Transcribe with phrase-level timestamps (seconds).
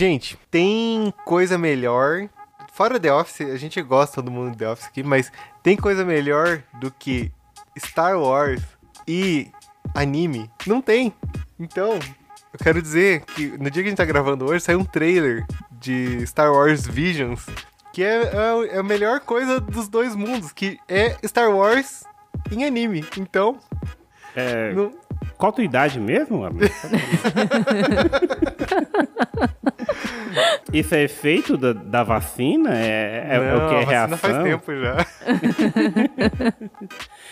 [0.00, 2.26] Gente, tem coisa melhor.
[2.72, 5.30] Fora The Office, a gente gosta do mundo The Office aqui, mas
[5.62, 7.30] tem coisa melhor do que
[7.78, 8.62] Star Wars
[9.06, 9.50] e
[9.94, 10.50] anime?
[10.66, 11.12] Não tem.
[11.58, 11.98] Então,
[12.50, 15.44] eu quero dizer que no dia que a gente tá gravando hoje, saiu um trailer
[15.70, 17.44] de Star Wars Visions,
[17.92, 22.04] que é, é, é a melhor coisa dos dois mundos, que é Star Wars
[22.50, 23.04] em anime.
[23.18, 23.60] Então,
[24.34, 24.94] É, não-
[25.40, 26.70] Qual a tua idade mesmo, Abner?
[30.70, 32.76] Isso é efeito da, da vacina?
[32.76, 34.18] É, é- não, o que é a vacina reação?
[34.18, 34.96] faz tempo já.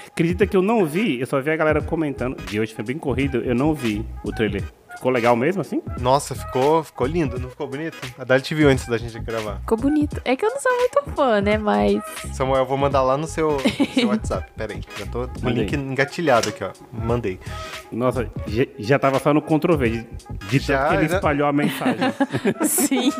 [0.08, 2.42] Acredita que eu não vi, eu só vi a galera comentando.
[2.46, 4.64] De hoje foi bem corrido, eu não vi o trailer.
[4.98, 5.80] Ficou legal mesmo assim?
[6.00, 7.96] Nossa, ficou, ficou lindo, não ficou bonito?
[8.18, 9.60] A Dali te viu antes da gente gravar.
[9.60, 10.20] Ficou bonito.
[10.24, 11.56] É que eu não sou muito fã, né?
[11.56, 12.02] Mas.
[12.32, 13.58] Samuel, eu vou mandar lá no seu,
[13.94, 14.50] seu WhatsApp.
[14.56, 16.72] Pera aí, já tô com o link engatilhado aqui, ó.
[16.92, 17.38] Mandei.
[17.92, 20.06] Nossa, já, já tava só no Ctrl V, de,
[20.48, 21.14] de Já, tanto que ele já.
[21.16, 22.12] espalhou a mensagem.
[22.66, 23.12] Sim.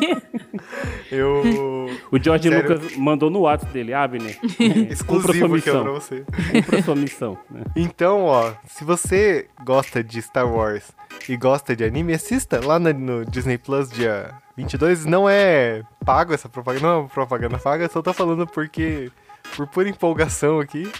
[1.09, 1.87] Eu.
[2.11, 2.73] O George Sério?
[2.73, 4.37] Lucas mandou no WhatsApp dele, Abner.
[4.37, 6.25] sua Exclusivo aqui ó, pra você.
[6.53, 7.37] Cumpra sua missão.
[7.49, 7.63] né?
[7.73, 10.91] Então, ó, se você gosta de Star Wars
[11.27, 15.05] e gosta de anime, assista lá no, no Disney Plus dia 22.
[15.05, 19.11] Não é pago essa propaganda, não é uma propaganda paga, só tô falando porque.
[19.55, 20.91] Por pura empolgação aqui.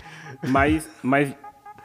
[0.47, 1.33] Mas, mas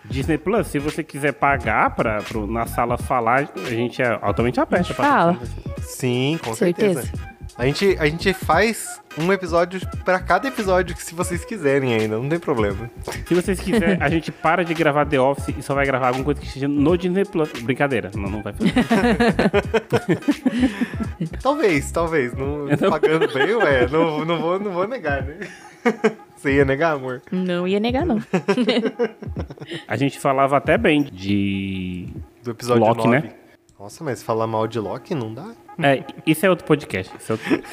[0.04, 4.60] Disney Plus, se você quiser pagar pra, pro, na sala falar, a gente é altamente
[4.60, 4.94] aberto.
[4.94, 5.38] pra Fala.
[5.82, 7.02] Sim, com Certeza.
[7.02, 7.34] certeza.
[7.56, 12.18] A gente, a gente faz um episódio pra cada episódio que se vocês quiserem ainda,
[12.18, 12.90] não tem problema.
[13.26, 16.24] Se vocês quiserem, a gente para de gravar The Office e só vai gravar alguma
[16.24, 17.50] coisa que esteja no Disney Plus.
[17.62, 18.72] Brincadeira, não, não vai fazer.
[21.42, 22.32] Talvez, talvez.
[22.34, 25.38] Não, pagando bem, ué, não, não, vou, não vou negar, né?
[26.36, 27.22] Você ia negar, amor?
[27.30, 28.18] Não ia negar, não.
[29.88, 32.08] A gente falava até bem de.
[32.42, 33.10] Do episódio Loki, 9.
[33.10, 33.32] né?
[33.78, 35.52] Nossa, mas falar mal de Loki não dá?
[35.81, 37.16] É, isso é outro podcast.
[37.17, 37.63] Isso é outro...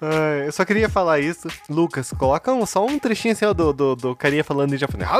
[0.00, 1.48] Ah, eu só queria falar isso.
[1.68, 5.10] Lucas, coloca um- só um trechinho assim, ó, do, do, do carinha falando em japonês.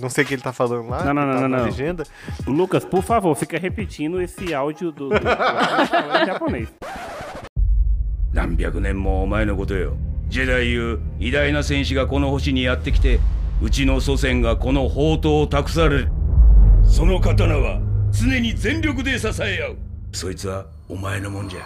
[0.00, 1.04] Não sei o que ele tá falando lá.
[1.04, 1.64] Não, não, que não, tá não, na não.
[1.66, 2.04] legenda.
[2.46, 5.10] Lucas, por favor, fica repetindo esse áudio do.
[5.10, 5.20] do...
[5.20, 6.68] falando em japonês.
[8.32, 9.94] 何百年も前のことよ
[10.28, 13.20] ジェダイいう偉大な戦士がこの星にやってきて
[13.60, 16.08] うちの祖先がこの宝刀を託される
[16.82, 17.85] その刀は
[18.19, 19.77] 常に全力で支え合う
[20.11, 21.59] そいつはお前のもんじゃ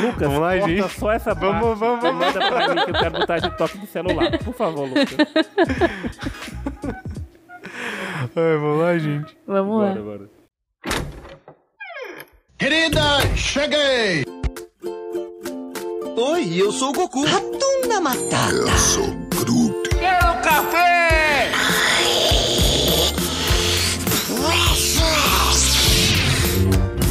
[0.00, 0.98] Lucas, Vamos lá, corta gente.
[0.98, 1.60] só essa parte.
[1.60, 2.26] Vamos, vamos, vamos.
[2.26, 4.38] Manda pra mim que eu quero botar de toque de celular.
[4.38, 5.06] Por favor, Lucas.
[8.36, 9.36] Ai, vamos lá, gente.
[9.46, 9.88] Vamos lá.
[9.94, 10.30] Bora, bora.
[12.58, 14.24] Querida, cheguei!
[16.16, 17.24] Oi, eu sou o Goku.
[17.24, 18.52] Ratunda Matata.
[18.52, 19.88] Eu sou Groot.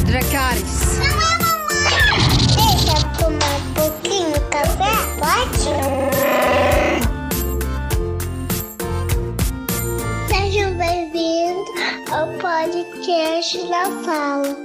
[0.08, 0.98] Dracarys.
[2.56, 4.92] Deixa eu tomar um pouquinho de café?
[5.18, 5.57] Pode?
[13.28, 14.56] Da Fala.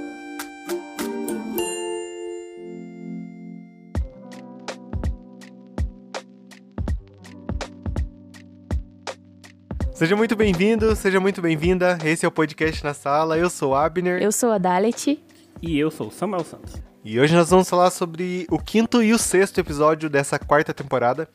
[9.92, 11.98] Seja muito bem-vindo, seja muito bem-vinda.
[12.02, 13.36] Esse é o podcast na sala.
[13.36, 14.22] Eu sou o Abner.
[14.22, 15.22] Eu sou a Dalet.
[15.60, 16.82] E eu sou o Samuel Santos.
[17.04, 21.28] E hoje nós vamos falar sobre o quinto e o sexto episódio dessa quarta temporada,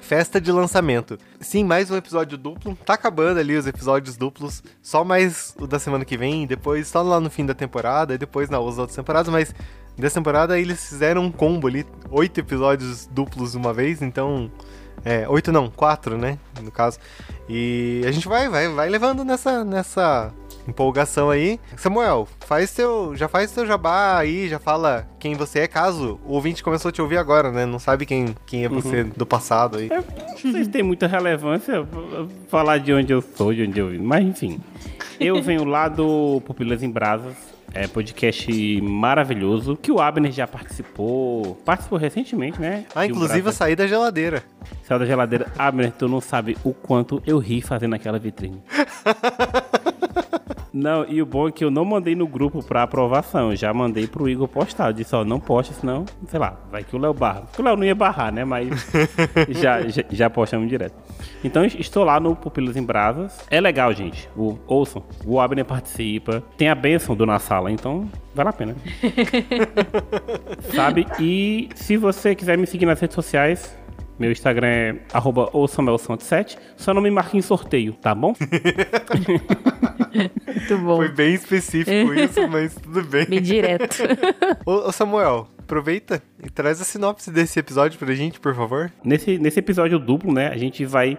[0.00, 1.18] Festa de Lançamento.
[1.40, 2.76] Sim, mais um episódio duplo.
[2.84, 4.62] Tá acabando ali os episódios duplos.
[4.82, 8.18] Só mais o da semana que vem, depois só lá no fim da temporada, e
[8.18, 9.54] depois nas outras temporadas, mas
[9.96, 14.50] dessa temporada eles fizeram um combo ali, oito episódios duplos uma vez, então.
[15.04, 16.38] É, oito não, quatro, né?
[16.60, 16.98] No caso.
[17.48, 20.32] E a gente vai, vai, vai levando nessa, nessa
[20.68, 21.58] empolgação aí.
[21.76, 26.32] Samuel, faz teu, já faz teu jabá aí, já fala quem você é, caso o
[26.34, 27.66] ouvinte começou a te ouvir agora, né?
[27.66, 29.88] Não sabe quem, quem é você do passado aí.
[29.88, 31.86] Não sei se tem muita relevância
[32.48, 33.98] falar de onde eu sou, de onde eu vim.
[33.98, 34.60] Mas enfim.
[35.18, 37.34] Eu venho lá do Pupilas em Brasas.
[37.74, 39.76] É podcast maravilhoso.
[39.76, 41.56] Que o Abner já participou.
[41.64, 42.86] Participou recentemente, né?
[42.94, 44.42] Ah, De um inclusive eu saí da geladeira.
[44.82, 45.52] Saiu da geladeira.
[45.58, 48.62] Abner, tu não sabe o quanto eu ri fazendo aquela vitrine.
[50.78, 53.72] Não, e o bom é que eu não mandei no grupo pra aprovação, eu já
[53.72, 54.90] mandei pro Igor postar.
[54.90, 57.40] Eu disse, ó, não posta, senão, sei lá, vai que o Léo barra.
[57.40, 58.44] Porque o Léo não ia barrar, né?
[58.44, 58.68] Mas
[59.58, 60.94] já, já, já postamos direto.
[61.42, 63.42] Então estou lá no Pupilas em Brasas.
[63.50, 64.28] É legal, gente.
[64.36, 66.42] O, ouçam, o Abner participa.
[66.58, 68.76] Tem a bênção do Na Sala, então vale a pena.
[70.74, 71.06] Sabe?
[71.18, 73.74] E se você quiser me seguir nas redes sociais,
[74.18, 76.58] meu Instagram é arroba ouçamelson7.
[76.76, 78.34] Só não me marque em sorteio, tá bom?
[80.46, 80.96] Muito bom.
[80.96, 83.26] Foi bem específico isso, mas tudo bem.
[83.26, 84.02] Bem direto.
[84.66, 88.92] Ô, ô, Samuel, aproveita e traz a sinopse desse episódio pra gente, por favor.
[89.04, 91.18] Nesse, nesse episódio duplo, né, a gente vai,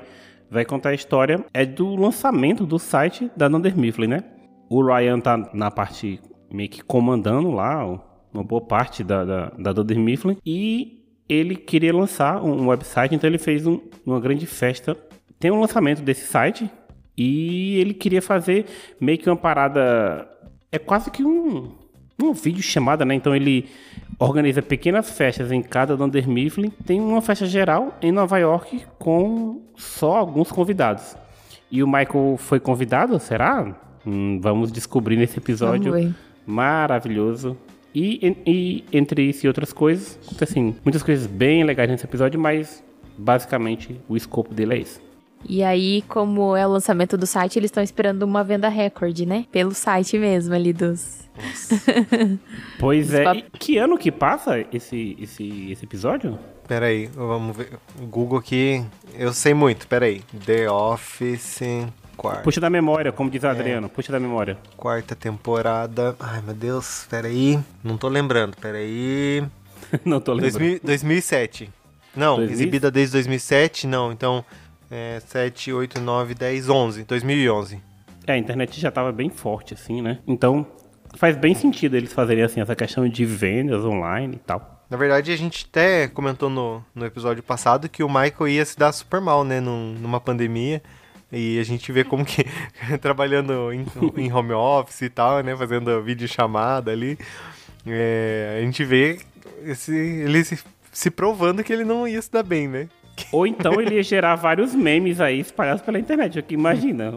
[0.50, 4.24] vai contar a história é do lançamento do site da Dunder Mifflin, né?
[4.70, 6.20] O Ryan tá na parte
[6.52, 7.86] meio que comandando lá
[8.34, 13.14] uma boa parte da, da, da Dunder Mifflin e ele queria lançar um, um website,
[13.16, 14.96] então ele fez um- uma grande festa.
[15.40, 16.70] Tem um lançamento desse site
[17.18, 18.66] e ele queria fazer
[19.00, 20.28] meio que uma parada.
[20.72, 21.72] É quase que um,
[22.22, 23.16] um vídeo chamada, né?
[23.16, 23.70] Então ele
[24.20, 26.70] organiza pequenas festas em cada Dunder Mifflin.
[26.86, 31.16] Tem uma festa geral em Nova York com só alguns convidados.
[31.72, 33.76] E o Michael foi convidado, será?
[34.06, 36.14] Hum, vamos descobrir nesse episódio
[36.46, 37.58] maravilhoso.
[37.94, 42.84] E, e entre isso e outras coisas, assim, muitas coisas bem legais nesse episódio, mas
[43.18, 45.02] basicamente o escopo dele é esse.
[45.46, 49.46] E aí, como é o lançamento do site, eles estão esperando uma venda recorde, né?
[49.52, 51.28] Pelo site mesmo ali dos.
[52.80, 56.38] Pois é, e que ano que passa esse, esse, esse episódio?
[56.68, 57.70] Pera aí, vamos ver.
[58.02, 60.22] Google aqui, eu sei muito, pera aí.
[60.46, 61.62] The Office,
[62.18, 64.58] quarta, Puxa da memória, como diz o Adriano, puxa da memória.
[64.76, 66.16] quarta temporada.
[66.20, 67.58] Ai, meu Deus, pera aí.
[67.84, 69.44] Não tô lembrando, pera aí.
[70.04, 70.54] Não tô lembrando.
[70.54, 71.70] 2000 2007.
[72.16, 72.54] Não, 2000?
[72.54, 74.12] exibida desde 2007, não.
[74.12, 74.44] Então,
[74.90, 77.04] é, 7, 8, 9, 10, 11.
[77.04, 77.82] 2011.
[78.26, 80.20] É, a internet já tava bem forte, assim, né?
[80.28, 80.66] Então,
[81.16, 84.86] faz bem sentido eles fazerem, assim, essa questão de vendas online e tal.
[84.90, 88.78] Na verdade, a gente até comentou no, no episódio passado que o Michael ia se
[88.78, 90.82] dar super mal, né, num- numa pandemia.
[91.30, 92.46] E a gente vê como que,
[93.02, 93.86] trabalhando em,
[94.16, 97.18] em home office e tal, né, fazendo videochamada ali,
[97.86, 99.20] é, a gente vê
[99.64, 100.58] esse, ele se,
[100.92, 102.88] se provando que ele não ia se dar bem, né?
[103.32, 106.40] Ou então ele ia gerar vários memes aí espalhados pela internet.
[106.40, 107.16] Aqui, imagina.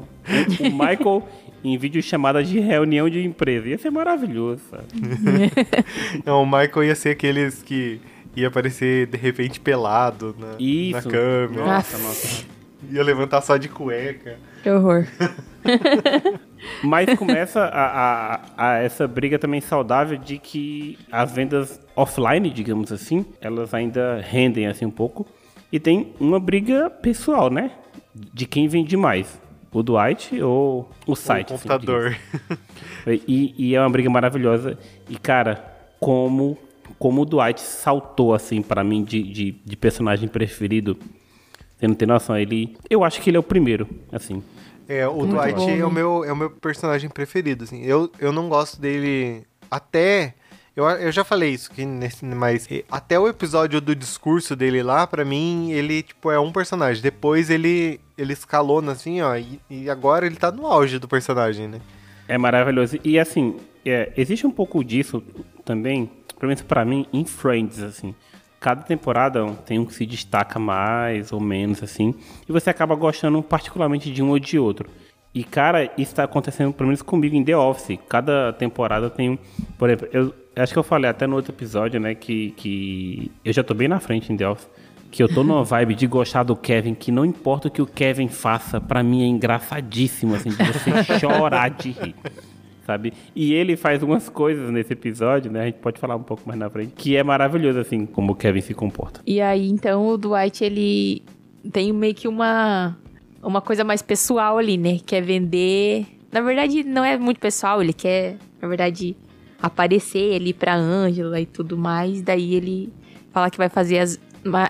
[0.58, 1.22] O Michael
[1.62, 3.68] em vídeo chamada de reunião de empresa.
[3.68, 4.86] Ia ser maravilhoso, sabe?
[6.26, 8.00] Não, o Michael ia ser aqueles que
[8.34, 11.08] ia aparecer de repente pelado na, na Isso.
[11.08, 12.44] câmera, Nossa, nossa.
[12.90, 14.36] ia levantar só de cueca.
[14.62, 15.06] Que horror.
[16.82, 22.92] Mas começa a, a- a essa briga também saudável de que as vendas offline, digamos
[22.92, 25.26] assim, elas ainda rendem assim um pouco.
[25.72, 27.70] E tem uma briga pessoal, né?
[28.14, 29.40] De quem vende mais.
[29.72, 31.52] O Dwight ou o site?
[31.52, 32.16] o assim, computador.
[33.06, 33.24] digamos.
[33.28, 34.76] e, e é uma briga maravilhosa.
[35.08, 35.64] E, cara,
[36.00, 36.58] como,
[36.98, 40.98] como o Dwight saltou, assim, pra mim, de, de, de personagem preferido.
[41.78, 42.76] Você não tem noção, ele...
[42.90, 44.42] Eu acho que ele é o primeiro, assim.
[44.88, 47.82] É, o Muito Dwight bom, é, o meu, é o meu personagem preferido, assim.
[47.82, 50.34] Eu, eu não gosto dele até...
[50.80, 55.06] Eu, eu já falei isso, que nesse, mas até o episódio do discurso dele lá,
[55.06, 57.02] pra mim, ele, tipo, é um personagem.
[57.02, 61.68] Depois ele, ele escalona, assim, ó, e, e agora ele tá no auge do personagem,
[61.68, 61.80] né?
[62.26, 62.98] É maravilhoso.
[63.04, 65.22] E assim, é, existe um pouco disso
[65.66, 68.14] também, pelo menos pra mim, em Friends, assim.
[68.58, 72.14] Cada temporada tem um que se destaca mais ou menos, assim.
[72.48, 74.88] E você acaba gostando particularmente de um ou de outro.
[75.34, 77.98] E, cara, isso tá acontecendo pelo menos comigo em The Office.
[78.08, 79.38] Cada temporada tem um.
[79.78, 83.52] Por exemplo, eu acho que eu falei até no outro episódio, né, que, que eu
[83.52, 84.68] já tô bem na frente em Office.
[85.10, 87.86] Que eu tô numa vibe de gostar do Kevin, que não importa o que o
[87.86, 92.14] Kevin faça, pra mim é engraçadíssimo, assim, de você chorar de rir
[92.90, 93.12] sabe?
[93.36, 95.62] E ele faz umas coisas nesse episódio, né?
[95.62, 98.34] A gente pode falar um pouco mais na frente, que é maravilhoso, assim, como o
[98.34, 99.20] Kevin se comporta.
[99.24, 101.22] E aí, então, o Dwight, ele
[101.72, 102.96] tem meio que uma,
[103.42, 104.98] uma coisa mais pessoal ali, né?
[105.06, 106.06] Quer vender.
[106.32, 109.16] Na verdade, não é muito pessoal, ele quer, na verdade,
[109.62, 112.22] aparecer ali pra Ângela e tudo mais.
[112.22, 112.92] Daí ele
[113.32, 114.18] fala que vai fazer as.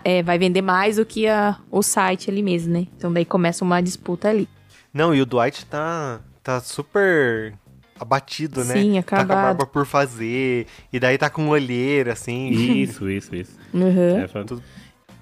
[0.05, 2.87] é, vai vender mais do que a, o site ali mesmo, né?
[2.97, 4.49] Então daí começa uma disputa ali.
[4.93, 7.55] Não, e o Dwight tá, tá super
[7.99, 8.75] abatido, né?
[8.75, 9.45] Sim, Tá com a acabado.
[9.45, 12.49] barba por fazer, e daí tá com olheira, assim.
[12.51, 13.57] Isso, isso, isso.
[13.73, 14.19] Uhum.
[14.19, 14.63] É, Tudo-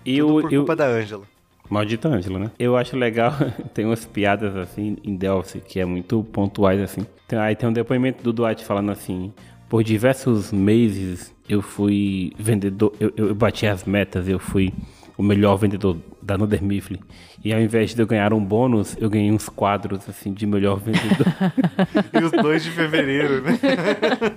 [0.04, 1.24] e Tudo o, por e o- culpa da Ângela.
[1.68, 2.50] Maldita Ângela, né?
[2.58, 3.30] Eu acho legal,
[3.74, 7.04] tem umas piadas assim em Delphi que é muito pontuais assim.
[7.26, 9.34] Tem- aí tem um depoimento do Dwight falando assim:
[9.68, 14.72] por diversos meses eu fui vendedor, eu, eu bati as metas, eu fui
[15.16, 17.00] o melhor vendedor da Nutter Mifflin.
[17.44, 20.78] E ao invés de eu ganhar um bônus, eu ganhei uns quadros, assim, de melhor
[20.78, 21.26] vendedor.
[22.12, 23.58] E os dois de fevereiro, né?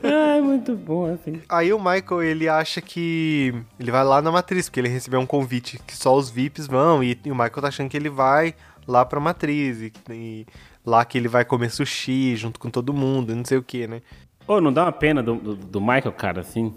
[0.04, 1.42] Ai, muito bom, assim.
[1.50, 5.26] Aí o Michael, ele acha que ele vai lá na matriz, porque ele recebeu um
[5.26, 8.56] convite que só os VIPs vão, e, e o Michael tá achando que ele vai
[8.88, 10.46] lá pra matriz, e, e
[10.86, 14.02] lá que ele vai comer sushi junto com todo mundo, não sei o que, né?
[14.48, 16.74] Ô, não dá uma pena do, do, do Michael, cara, assim?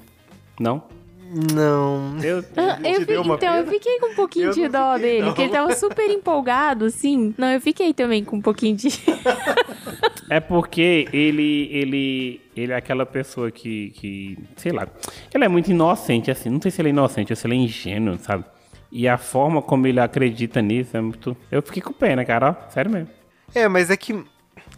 [0.61, 0.83] Não?
[1.53, 2.17] Não.
[2.23, 4.69] Eu, Ah, eu Te deu fi- uma então, eu fiquei com um pouquinho Eu de
[4.69, 5.29] dó fiquei, dele, não.
[5.29, 7.35] porque ele tava super empolgado, assim.
[7.37, 8.89] Não, eu fiquei também com um pouquinho de.
[10.31, 14.89] É porque ele, ele, ele é aquela pessoa que, que, sei lá,
[15.33, 16.49] ele é muito inocente, assim.
[16.49, 18.43] Não sei se ele é inocente ou se ele é ingênuo, sabe?
[18.91, 21.37] E a forma como ele acredita nisso é muito...
[21.51, 22.71] Eu fiquei com pena, cara, ó.
[22.71, 23.11] Sério mesmo.
[23.55, 24.13] É, mas é que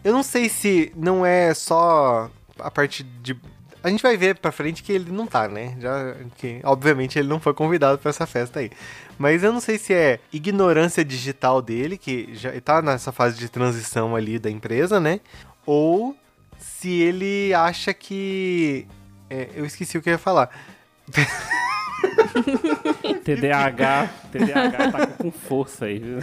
[0.03, 3.37] eu não sei se não é só a parte de.
[3.83, 5.77] A gente vai ver pra frente que ele não tá, né?
[5.79, 8.71] Já que obviamente ele não foi convidado pra essa festa aí.
[9.19, 13.49] Mas eu não sei se é ignorância digital dele, que já tá nessa fase de
[13.49, 15.21] transição ali da empresa, né?
[15.65, 16.17] Ou
[16.59, 18.87] se ele acha que
[19.31, 20.51] é, eu esqueci o que eu ia falar.
[23.25, 26.19] TDAH, TDAH tá com força aí, viu?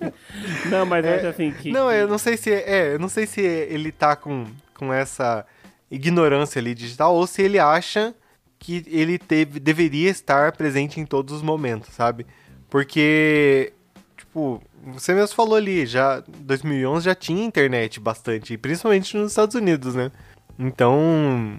[0.70, 1.70] Não, mas acho assim que...
[1.70, 4.46] Não, eu não sei se é, eu não sei se ele tá com,
[4.84, 5.46] com essa
[5.90, 8.14] ignorância ali digital ou se ele acha
[8.58, 12.26] que ele teve, deveria estar presente em todos os momentos, sabe?
[12.68, 13.72] Porque
[14.16, 19.94] tipo, você mesmo falou ali, já 2011 já tinha internet bastante, principalmente nos Estados Unidos,
[19.94, 20.10] né?
[20.58, 21.58] Então,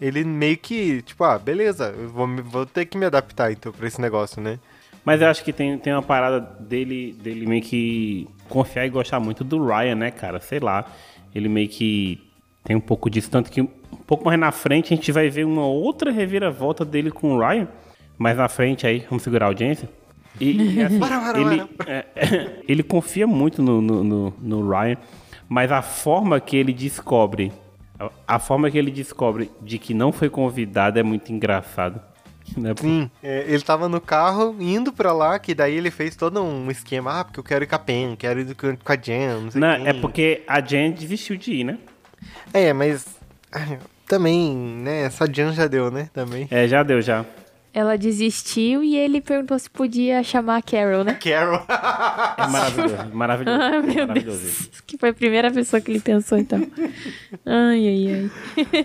[0.00, 4.00] ele meio que, tipo, ah, beleza, vou, vou ter que me adaptar então pra esse
[4.00, 4.58] negócio, né?
[5.04, 9.20] Mas eu acho que tem, tem uma parada dele, dele meio que confiar e gostar
[9.20, 10.40] muito do Ryan, né, cara?
[10.40, 10.90] Sei lá.
[11.34, 12.23] Ele meio que
[12.64, 13.30] tem um pouco disso.
[13.30, 13.68] Tanto que um
[14.06, 17.68] pouco mais na frente a gente vai ver uma outra reviravolta dele com o Ryan.
[18.18, 19.88] Mais na frente aí, vamos segurar a audiência.
[20.40, 22.06] E, e, assim, Para, para, ele, é,
[22.66, 24.96] ele confia muito no, no, no- no Ryan,
[25.48, 27.52] mas a forma que ele descobre,
[27.98, 32.00] a, a forma que ele descobre de que não foi convidado é muito engraçado.
[32.58, 32.74] Né?
[32.78, 36.70] Sim, é, ele tava no carro indo pra lá, que daí ele fez todo um
[36.70, 39.28] esquema, ah, porque eu quero ir com a Pen, quero ir com com a Jen,
[39.44, 39.86] não sei Não, quem.
[39.88, 41.78] é porque a Jen desistiu de ir, né?
[42.52, 43.06] É, mas
[44.06, 46.46] também, né, essa Jen já deu, né, também.
[46.50, 47.24] É, já deu, já.
[47.74, 51.14] Ela desistiu e ele perguntou se podia chamar a Carol, né?
[51.14, 51.60] Carol.
[52.38, 53.60] É maravilhoso, maravilhoso.
[53.60, 54.40] Ai, meu maravilhoso.
[54.40, 54.82] Deus.
[54.86, 56.60] Que foi a primeira pessoa que ele pensou, então.
[57.44, 58.30] Ai, ai, ai.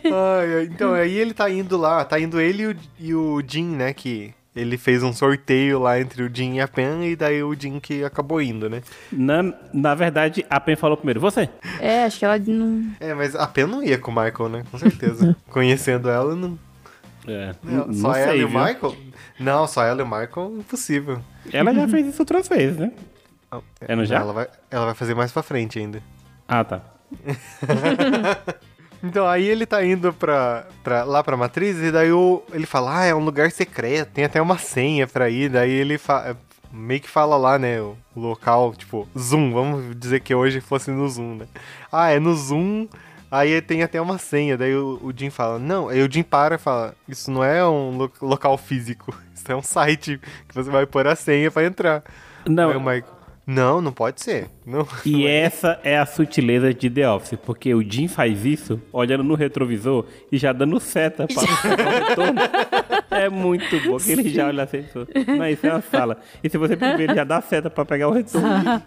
[0.06, 3.42] Ai, então, aí ele tá indo lá, tá indo ele e o, e o
[3.76, 7.42] né, que ele fez um sorteio lá entre o Jin e a Pen, e daí
[7.42, 8.82] o Jin que acabou indo, né.
[9.12, 11.50] Na, na verdade, a Pen falou primeiro, você.
[11.80, 12.92] É, acho que ela não.
[13.00, 15.36] É, mas a Pen não ia com o Michael, né, com certeza.
[15.50, 16.58] Conhecendo ela, não...
[17.28, 18.50] É, não não, só não ela sei, e o?
[18.50, 18.96] Michael?
[19.40, 21.22] Não, só ela e o Michael, impossível.
[21.52, 22.92] Ela já fez isso outras vezes, né?
[23.82, 24.20] É no já?
[24.20, 26.02] Ela vai, ela vai fazer mais pra frente ainda.
[26.48, 26.82] Ah, tá.
[29.04, 33.00] Então aí ele tá indo pra, pra, lá pra matriz e daí o, ele fala,
[33.00, 35.50] ah, é um lugar secreto, tem até uma senha pra ir.
[35.50, 36.36] Daí ele fa-
[36.72, 41.08] meio que fala lá, né, o, local, tipo, Zoom, vamos dizer que hoje fosse no
[41.08, 41.48] Zoom, né?
[41.92, 42.88] Ah, é no Zoom,
[43.32, 44.58] aí tem até uma senha.
[44.58, 47.66] Daí o, o Jim fala, não, aí o Jim para e fala, isso não é
[47.66, 51.64] um lo- local físico, isso é um site que você vai pôr a senha pra
[51.64, 52.04] entrar.
[52.46, 53.06] Não, Aí o Michael,
[53.52, 54.48] não, não pode ser.
[54.64, 59.24] Não, E essa é a sutileza de The Office, porque o Jim faz isso olhando
[59.24, 62.42] no retrovisor e já dando seta para o retorno.
[63.10, 64.86] É muito bom que ele já olha assim.
[65.36, 66.20] Não, isso é uma sala.
[66.44, 68.84] E se você primeiro ele já dá seta para pegar o retorno.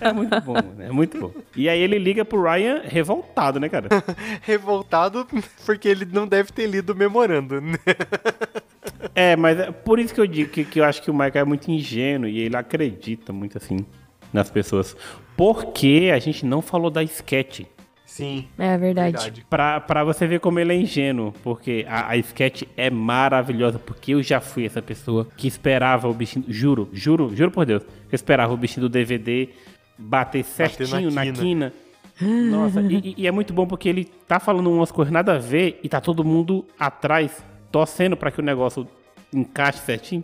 [0.00, 0.86] É muito bom, né?
[0.86, 1.32] é muito bom.
[1.56, 3.88] E aí ele liga pro Ryan revoltado, né, cara?
[4.42, 5.26] revoltado
[5.66, 7.78] porque ele não deve ter lido o memorando, né?
[9.12, 11.42] É, mas é por isso que eu digo que, que eu acho que o Michael
[11.42, 13.84] é muito ingênuo e ele acredita muito assim
[14.34, 14.94] nas pessoas.
[15.34, 17.62] Porque a gente não falou da sketch.
[18.04, 19.12] Sim, É verdade.
[19.12, 19.46] verdade.
[19.50, 24.12] Pra, pra você ver como ele é ingênuo, porque a, a sketch é maravilhosa, porque
[24.14, 28.14] eu já fui essa pessoa que esperava o bichinho, juro, juro, juro por Deus, que
[28.14, 29.48] eu esperava o bichinho do DVD
[29.98, 31.42] bater certinho na na quina.
[31.42, 31.72] quina.
[32.50, 35.38] Nossa, e, e- e é muito bom porque ele tá falando umas coisas nada a
[35.38, 38.86] ver e tá todo mundo atrás, torcendo pra que o negócio
[39.34, 40.22] encaixe certinho.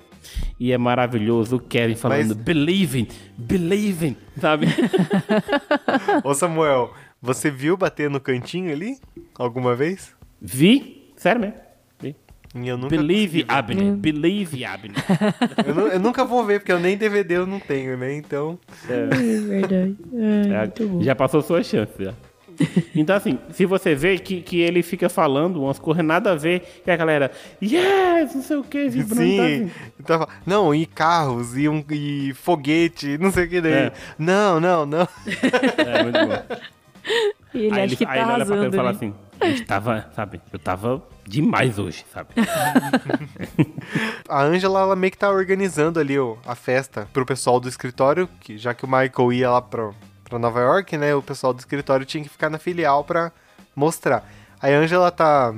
[0.59, 3.07] E é maravilhoso o Kevin falando, Mas- believing,
[3.39, 4.67] believing, sabe?
[6.25, 8.99] Ô Samuel, você viu bater no cantinho ali?
[9.39, 10.15] Alguma vez?
[10.41, 11.55] Vi, sério mesmo.
[12.01, 12.17] Vi.
[12.55, 13.93] E Eu nunca, Believe, Abner.
[13.95, 14.97] Believe, Abner.
[15.67, 18.15] eu, eu nunca vou ver, porque eu nem DVD eu não tenho, né?
[18.17, 18.59] Então.
[18.89, 19.97] É verdade.
[20.15, 21.03] É, É, muito bom.
[21.03, 22.13] já passou sua chance, já.
[22.95, 26.83] Então, assim, se você vê que, que ele fica falando umas coisas nada a ver,
[26.87, 27.31] e a galera,
[27.63, 29.23] yes, não sei o que, vibrando.
[29.23, 29.41] Sim.
[29.41, 33.73] assim, Então, não, e carros, e, um, e foguete, não sei o que daí.
[33.73, 33.93] É.
[34.19, 35.09] Não, não, não.
[35.79, 36.57] é muito bom.
[37.55, 38.97] E ele aí acha ele, que tá aí ele olha pra arrasando, e fala né?
[38.97, 42.29] assim, a gente tava, sabe, eu tava demais hoje, sabe?
[44.29, 48.29] A Angela, ela meio que tá organizando ali ó, a festa pro pessoal do escritório,
[48.41, 49.91] que já que o Michael ia lá pra,
[50.31, 53.31] pra Nova York, né, o pessoal do escritório tinha que ficar na filial pra
[53.77, 54.25] mostrar.
[54.63, 55.53] Aí a Angela tá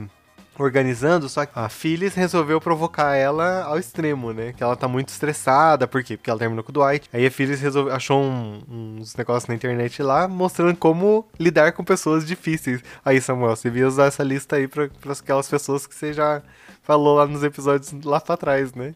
[0.58, 5.08] organizando, só que a Phyllis resolveu provocar ela ao extremo, né, que ela tá muito
[5.08, 6.16] estressada, por quê?
[6.16, 7.08] Porque ela terminou com o Dwight.
[7.12, 8.62] Aí a Phyllis resolve, achou um-
[9.00, 12.82] uns negócios na internet lá, mostrando como lidar com pessoas difíceis.
[13.04, 16.42] Aí, Samuel, você devia usar essa lista aí pra, pra aquelas pessoas que você já
[16.82, 18.94] falou lá nos episódios lá pra trás, né?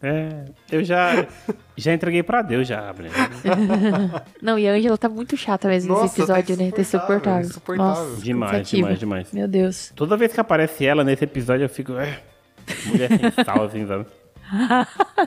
[0.00, 1.26] É, eu já,
[1.76, 3.10] já entreguei pra Deus já, Abner.
[4.40, 6.70] Não, e a Angela tá muito chata mesmo Nossa, nesse episódio, tá né?
[6.70, 7.50] Tá insuportável.
[7.76, 8.82] Nossa, Demais, cansativa.
[8.82, 9.32] demais, demais.
[9.32, 9.92] Meu Deus.
[9.96, 11.94] Toda vez que aparece ela nesse episódio, eu fico.
[11.94, 12.16] É,
[12.86, 14.06] mulher sem sal, assim, sabe?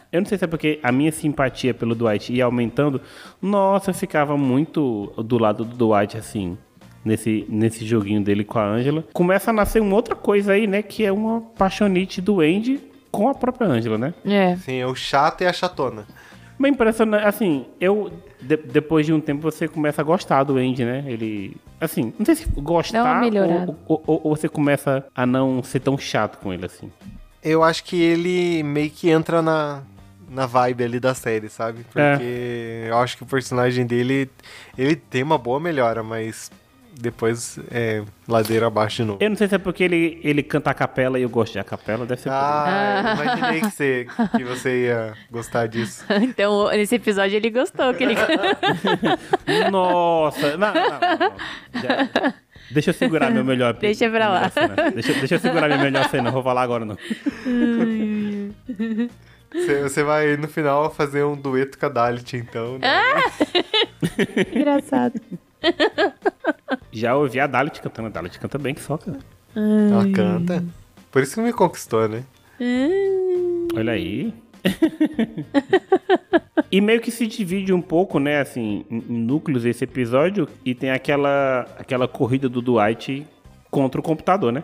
[0.09, 3.01] Eu não sei se é porque a minha simpatia pelo Dwight ia aumentando.
[3.41, 6.57] Nossa, eu ficava muito do lado do Dwight, assim,
[7.03, 9.03] nesse, nesse joguinho dele com a Angela.
[9.13, 10.81] Começa a nascer uma outra coisa aí, né?
[10.81, 14.13] Que é uma paixonite do Andy com a própria Angela, né?
[14.25, 14.55] É.
[14.57, 16.05] Sim, é o chato e a chatona.
[16.57, 18.11] Mas impressionante, assim, eu.
[18.39, 21.03] de- depois de um tempo você começa a gostar do Andy, né?
[21.07, 21.57] Ele.
[21.79, 23.75] Assim, não sei se gostar melhorada.
[23.87, 26.91] ou, ou- ou você começa a não ser tão chato com ele, assim.
[27.43, 29.81] Eu acho que ele meio que entra na,
[30.29, 31.83] na vibe ali da série, sabe?
[31.91, 34.29] Porque eu acho que o personagem dele,
[34.77, 36.51] ele tem uma boa melhora, mas
[36.99, 39.19] depois é ladeira abaixo de novo.
[39.21, 41.59] Eu não sei se é porque ele, ele canta a capela e eu gosto de
[41.59, 44.07] a capela, deve ser por Ah, eu imaginei que você,
[44.37, 46.05] que você ia gostar disso.
[46.21, 48.15] Então, nesse episódio ele gostou que ele.
[49.71, 50.57] Nossa!
[50.57, 51.81] Não, não, não, não.
[51.81, 52.33] Já-
[52.71, 53.73] Deixa eu segurar meu melhor.
[53.73, 54.49] Deixa pra lá.
[54.49, 54.91] cena.
[54.91, 56.97] Deixa, deixa eu segurar minha melhor cena, não vou falar agora não.
[59.53, 62.77] Você, você vai no final fazer um dueto com a Dalit, então.
[62.77, 63.01] Né?
[64.55, 65.19] Engraçado.
[66.91, 69.19] Já ouvi a Dalit cantando, a Dalit canta bem que só, cara.
[69.55, 70.63] Ela canta.
[71.11, 72.23] Por isso que me conquistou, né?
[73.75, 74.33] Olha aí.
[76.71, 80.75] e meio que se divide um pouco, né, assim, em em núcleos esse episódio e
[80.75, 83.25] tem aquela aquela corrida do Dwight
[83.71, 84.63] contra o computador, né?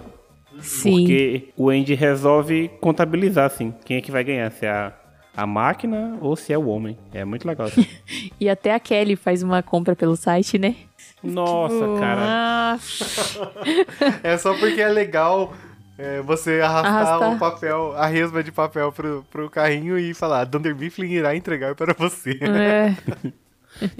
[0.60, 0.92] Sim.
[0.92, 4.94] Porque o Andy resolve contabilizar, assim, quem é que vai ganhar, se é a,
[5.36, 6.98] a máquina ou se é o homem.
[7.14, 7.68] É muito legal.
[7.68, 7.86] assim.
[8.40, 10.76] E até a Kelly faz uma compra pelo site, né?
[11.24, 12.22] Nossa, cara.
[12.22, 12.78] Ah,
[14.24, 15.54] É só porque é legal
[15.98, 17.34] é, você arrastar, Arrastar.
[17.36, 21.74] o papel, a resma de papel pro, pro carrinho e falar, Dunder Mifflin irá entregar
[21.76, 22.38] para você.
[22.42, 22.96] é.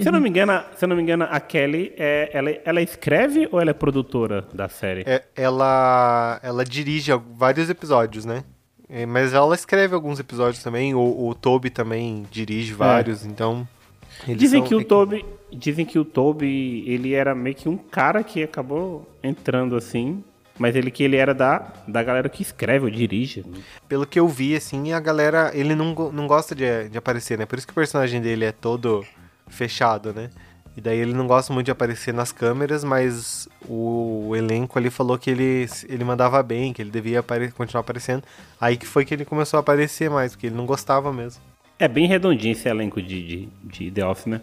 [0.00, 2.82] Se eu não me engano, se eu não me engano, a Kelly, é, ela, ela
[2.82, 5.04] escreve ou ela é produtora da série?
[5.06, 8.42] É, ela, ela dirige vários episódios, né?
[8.88, 13.68] É, mas ela escreve alguns episódios também, o, o Toby também dirige vários, então...
[14.26, 18.22] eles Dizem que o Toby, dizem que o Toby, ele era meio que um cara
[18.22, 20.22] que acabou entrando assim,
[20.58, 23.44] mas ele que ele era da, da galera que escreve ou dirige.
[23.88, 27.46] Pelo que eu vi, assim, a galera, ele não, não gosta de, de aparecer, né?
[27.46, 29.04] Por isso que o personagem dele é todo
[29.46, 30.30] fechado, né?
[30.76, 35.18] E daí ele não gosta muito de aparecer nas câmeras, mas o elenco ali falou
[35.18, 38.22] que ele, ele mandava bem, que ele devia apare- continuar aparecendo.
[38.60, 41.42] Aí que foi que ele começou a aparecer mais, porque ele não gostava mesmo.
[41.78, 44.40] É bem redondinho esse elenco de, de, de The Office, né?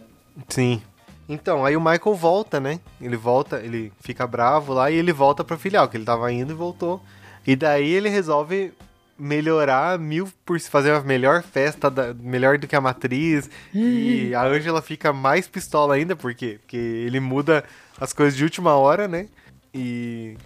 [0.48, 0.82] Sim.
[1.28, 2.80] Então, aí o Michael volta, né?
[3.02, 6.52] Ele volta, ele fica bravo lá e ele volta pra filial, que ele tava indo
[6.54, 7.02] e voltou.
[7.45, 8.71] E daí ele resolve
[9.17, 13.50] melhorar mil por fazer uma melhor festa, da- melhor do que a matriz.
[13.74, 16.60] E a Angela fica mais pistola ainda, por quê?
[16.62, 17.63] Porque ele muda
[18.00, 19.28] as coisas de última hora, né?
[19.74, 20.38] E,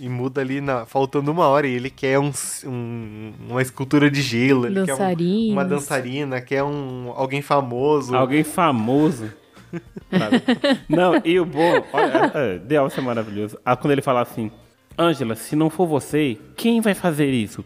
[0.00, 1.66] e muda ali, na, faltando uma hora.
[1.66, 2.30] E ele quer um,
[2.64, 4.66] um- uma escultura de gelo.
[4.66, 8.14] Ele quer um- uma dançarina, quer um, alguém famoso.
[8.16, 9.30] Alguém famoso.
[10.88, 13.58] não, e o bom, olha, é, The Office é maravilhoso.
[13.64, 14.50] Ah, quando ele fala assim,
[14.98, 17.64] Angela, se não for você, quem vai fazer isso?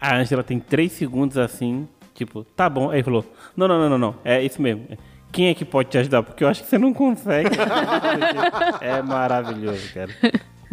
[0.00, 2.90] A Angela tem três segundos assim, tipo, tá bom.
[2.90, 3.24] Aí ele falou,
[3.56, 4.86] não, não, não, não, não, é isso mesmo.
[5.30, 6.22] Quem é que pode te ajudar?
[6.22, 7.48] Porque eu acho que você não consegue.
[8.80, 10.10] é maravilhoso, cara.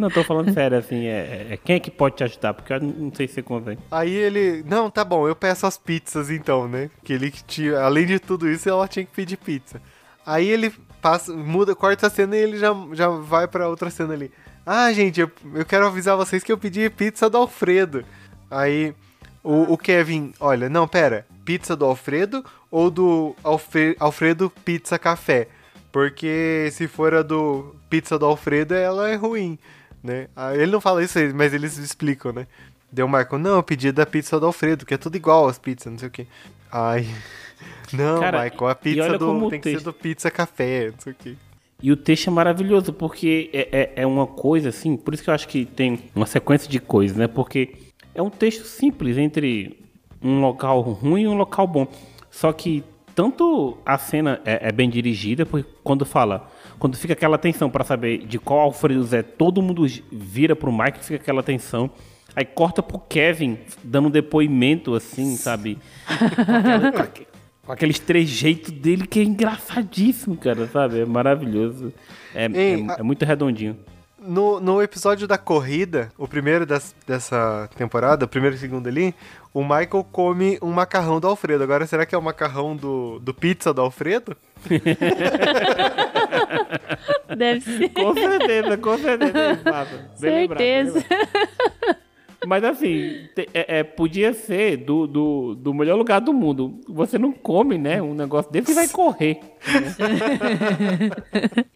[0.00, 2.54] Não, tô falando sério, assim, é, é- é quem é que pode te ajudar?
[2.54, 3.80] Porque eu não sei se consegue.
[3.90, 6.90] Aí ele, não, tá bom, eu peço as pizzas então, né?
[7.04, 9.80] Que ele tinha, além de tudo isso, ela tinha que pedir pizza.
[10.24, 10.70] Aí ele
[11.02, 14.30] passa, muda, corta a cena e ele já, já vai pra outra cena ali.
[14.64, 18.04] Ah, gente, eu, eu quero avisar vocês que eu pedi pizza do Alfredo.
[18.50, 18.94] Aí
[19.42, 25.48] o, o Kevin, olha, não, pera, pizza do Alfredo ou do Alfre- Alfredo Pizza Café?
[25.90, 29.58] Porque se for a do pizza do Alfredo, ela é ruim,
[30.02, 30.28] né?
[30.34, 32.46] Ah, Ele não fala isso, mas eles explicam, né?
[32.92, 35.58] Deu o Michael, não, eu pedi da pizza do Alfredo, que é tudo igual as
[35.58, 36.26] pizzas, não sei o quê.
[36.72, 37.06] Ai.
[37.92, 41.12] Não, Cara, Michael, a pizza do, tem que ser texto- do pizza café, não sei
[41.12, 41.34] o quê.
[41.82, 45.28] E o texto é maravilhoso, porque é, é, é uma coisa assim, por isso que
[45.30, 47.26] eu acho que tem uma sequência de coisas, né?
[47.26, 47.74] Porque
[48.14, 49.78] é um texto simples entre
[50.22, 51.86] um local ruim e um local bom.
[52.30, 52.84] Só que
[53.14, 56.48] tanto a cena é, é bem dirigida, porque quando fala,
[56.80, 61.04] quando fica aquela tensão pra saber de qual Alfredo Zé, todo mundo vira pro Mike,
[61.04, 61.88] fica aquela tensão.
[62.34, 65.78] Aí corta pro Kevin dando um depoimento assim, sabe?
[67.64, 71.00] Com aqueles trejeitos dele que é engraçadíssimo, cara, sabe?
[71.00, 71.92] É maravilhoso.
[72.34, 73.76] É, Ei, é- a- é muito redondinho.
[74.22, 78.86] No, no episódio da corrida, o primeiro das- dessa temporada, o primeiro e o segundo
[78.86, 79.14] ali,
[79.54, 81.64] o Michael come um macarrão do Alfredo.
[81.64, 84.36] Agora, será que é o macarrão do, do pizza do Alfredo?
[87.36, 87.88] Deve ser.
[87.90, 89.60] Com certeza, com certeza.
[90.16, 91.04] Certeza.
[92.46, 96.80] Mas assim, é- é, podia ser do, do, do melhor lugar do mundo.
[96.88, 98.00] Você não come, né?
[98.00, 99.38] Um negócio desse e vai correr.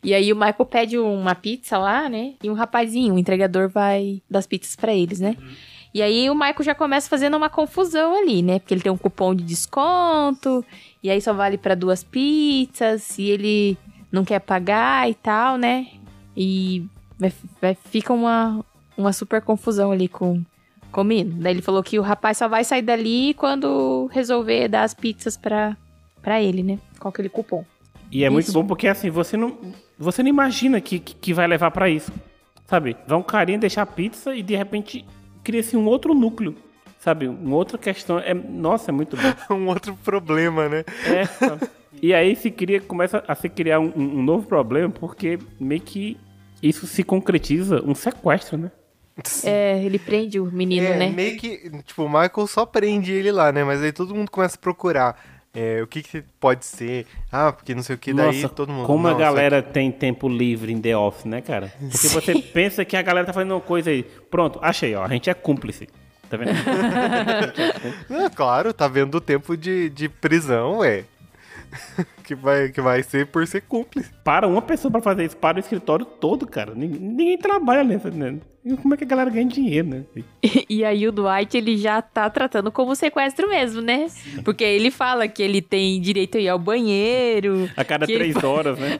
[0.02, 2.34] E aí o Michael pede uma pizza lá, né?
[2.42, 5.36] E um rapazinho, o entregador vai das pizzas pra eles, né?
[5.94, 8.58] E aí o Michael já começa fazendo uma confusão ali, né?
[8.58, 10.64] Porque ele tem um cupom de desconto,
[11.02, 13.78] e aí só vale pra duas pizzas, e ele
[14.12, 15.86] não quer pagar e tal, né?
[16.36, 16.84] E
[17.18, 18.64] vai, vai- fica uma,
[18.96, 20.42] uma super confusão ali com,
[20.94, 21.42] com o menino.
[21.42, 25.36] Daí ele falou que o rapaz só vai sair dali quando resolver dar as pizzas
[25.36, 25.76] pra,
[26.22, 26.78] pra ele, né?
[27.00, 27.64] Com aquele cupom.
[28.12, 28.52] E é muito Isso.
[28.52, 29.58] bom porque assim, você não,
[29.98, 32.12] você não imagina que, que, que vai levar pra isso.
[32.66, 32.96] Sabe?
[33.08, 35.04] Vai um carinha deixar a pizza e de repente
[35.42, 36.54] cria-se um outro núcleo.
[37.00, 37.26] Sabe?
[37.26, 38.20] Uma outra questão.
[38.20, 39.34] É, nossa, é muito bom.
[39.52, 40.84] um outro problema, né?
[41.06, 41.68] É, sabe?
[42.00, 46.16] E aí se cria, começa a se criar um, um novo problema, porque meio que
[46.62, 48.70] isso se concretiza um sequestro, né?
[49.44, 51.08] É, ele prende o menino, é, né?
[51.08, 53.62] meio que, tipo, o Michael só prende ele lá, né?
[53.62, 55.16] Mas aí todo mundo começa a procurar.
[55.54, 57.06] é, o que, que pode ser?
[57.30, 58.86] Ah, porque não sei o que, daí Nossa, todo mundo.
[58.86, 61.72] como a não, isso galera tem tempo livre em The Office, né, cara?
[61.78, 64.02] Porque você pensa que a galera tá fazendo uma coisa aí.
[64.02, 65.04] Pronto, achei, ó.
[65.04, 65.88] A gente é cúmplice.
[66.28, 66.50] Tá vendo?
[68.10, 71.04] Ah, claro, tá vendo o tempo de, de prisão, ué.
[72.24, 74.10] que, vai, que vai ser por ser cúmplice.
[74.24, 76.74] para uma pessoa pra fazer isso, para o escritório todo, cara.
[76.74, 78.38] Ninguém, ninguém trabalha nessa, né?
[78.64, 80.04] E Como é que a galera ganha dinheiro, né?
[80.70, 84.06] E aí o Dwight, ele já tá tratando como sequestro mesmo, né?
[84.42, 87.68] Porque ele fala que ele tem direito a ir ao banheiro.
[87.76, 88.98] A cada que ele três horas, né?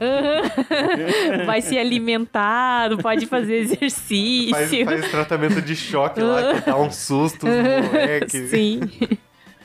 [1.47, 4.51] vai ser alimentado, pode fazer exercício.
[4.51, 8.51] Faz, faz tratamento de choque lá, que dá um susto nos moleques.
[8.51, 8.81] Sim.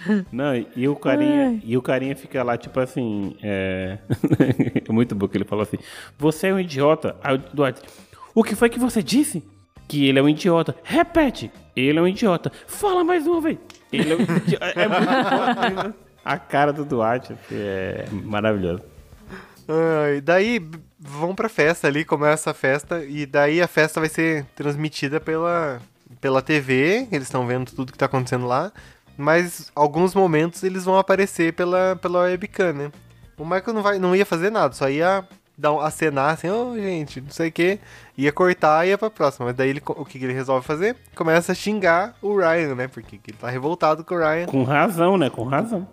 [0.32, 3.98] Não, e o carinha, e o carinha fica lá, tipo assim, é...
[4.88, 5.78] é muito bom que ele falou assim,
[6.18, 7.16] você é um idiota.
[7.24, 7.82] Aí o Duarte,
[8.34, 9.44] o que foi que você disse?
[9.88, 10.76] Que ele é um idiota.
[10.84, 12.52] Repete, ele é um idiota.
[12.68, 13.58] Fala mais uma vez.
[13.92, 14.74] Ele é um idiota.
[14.80, 15.94] É muito bom, né?
[16.24, 18.84] A cara do Duarte assim, é maravilhoso.
[19.68, 20.60] Ai, daí
[21.00, 25.80] vão pra festa ali, começa a festa, e daí a festa vai ser transmitida pela,
[26.20, 28.72] pela TV, eles estão vendo tudo que tá acontecendo lá,
[29.20, 32.92] mas alguns momentos eles vão aparecer pela, pela webcam, né?
[33.38, 35.28] O Michael não, vai, não ia fazer nada, só ia
[35.58, 37.80] dar um, acenar assim, ô gente, não sei o que,
[38.18, 39.48] ia cortar e ia pra próxima.
[39.48, 40.96] Mas daí ele, o que, que ele resolve fazer?
[41.16, 42.88] Começa a xingar o Ryan, né?
[42.88, 44.46] Porque que ele tá revoltado com o Ryan.
[44.46, 45.30] Com razão, né?
[45.30, 45.86] Com razão.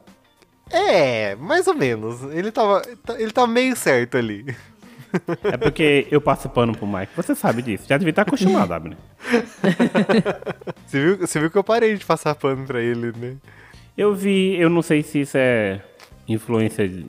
[0.70, 2.22] É, mais ou menos.
[2.32, 2.82] Ele tava,
[3.18, 4.56] ele tava meio certo ali.
[5.42, 7.12] É porque eu passo pano pro Mike.
[7.16, 7.84] Você sabe disso.
[7.88, 8.98] Já devia estar acostumado, Abner.
[10.86, 13.36] Você viu, você viu que eu parei de passar pano pra ele, né?
[13.96, 15.80] Eu vi, eu não sei se isso é
[16.28, 17.06] influência de,